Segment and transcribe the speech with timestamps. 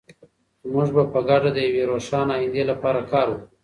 [0.73, 3.47] موږ به په ګډه د یوې روښانه ایندې لپاره کار وکړو.